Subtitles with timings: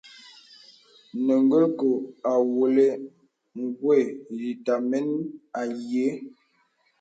[1.25, 1.89] Nə̀ golkō
[2.31, 2.89] awōlə̀
[3.79, 3.97] gwe
[4.39, 5.07] yǐtə̄meŋ
[5.59, 6.11] a nyēē.